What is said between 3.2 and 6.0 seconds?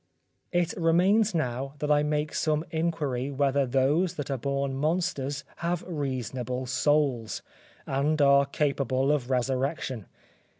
whether those that are born monsters have